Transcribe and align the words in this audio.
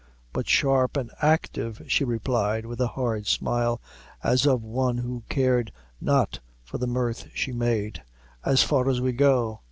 "But 0.33 0.49
sharp 0.49 0.97
an' 0.97 1.11
active," 1.21 1.83
she 1.85 2.03
replied, 2.03 2.65
with 2.65 2.81
a 2.81 2.87
hard 2.87 3.27
smile, 3.27 3.79
as 4.23 4.47
of 4.47 4.63
one 4.63 4.97
who 4.97 5.21
cared 5.29 5.71
not 6.01 6.39
for 6.63 6.79
the 6.79 6.87
mirth 6.87 7.27
she 7.35 7.51
made, 7.51 8.01
"as 8.43 8.63
far 8.63 8.89
as 8.89 8.99
we 8.99 9.11
go." 9.11 9.59